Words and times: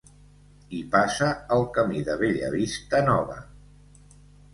Hi 0.77 0.77
passa 0.95 1.27
el 1.57 1.65
Camí 1.75 2.01
de 2.07 2.15
Bellavista 2.21 3.03
Nova. 3.11 3.37